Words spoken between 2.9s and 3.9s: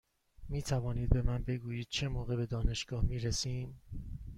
می رسیم؟